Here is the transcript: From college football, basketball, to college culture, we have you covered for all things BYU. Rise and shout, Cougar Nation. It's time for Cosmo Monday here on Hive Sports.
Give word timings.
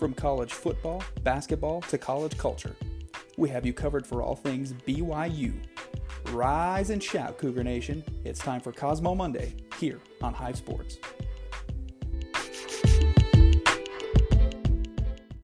From 0.00 0.14
college 0.14 0.54
football, 0.54 1.02
basketball, 1.24 1.82
to 1.82 1.98
college 1.98 2.38
culture, 2.38 2.74
we 3.36 3.50
have 3.50 3.66
you 3.66 3.74
covered 3.74 4.06
for 4.06 4.22
all 4.22 4.34
things 4.34 4.72
BYU. 4.72 5.52
Rise 6.30 6.88
and 6.88 7.02
shout, 7.02 7.36
Cougar 7.36 7.62
Nation. 7.64 8.02
It's 8.24 8.40
time 8.40 8.62
for 8.62 8.72
Cosmo 8.72 9.14
Monday 9.14 9.56
here 9.78 10.00
on 10.22 10.32
Hive 10.32 10.56
Sports. 10.56 10.96